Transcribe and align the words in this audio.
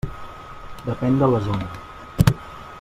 Depèn 0.87 1.19
de 1.25 1.29
la 1.35 1.43
zona. 1.51 1.71